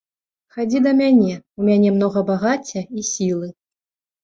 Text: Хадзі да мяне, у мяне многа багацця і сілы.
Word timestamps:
Хадзі 0.53 0.79
да 0.85 0.93
мяне, 1.01 1.35
у 1.61 1.67
мяне 1.69 1.93
многа 1.99 2.25
багацця 2.33 2.85
і 2.97 3.07
сілы. 3.13 3.47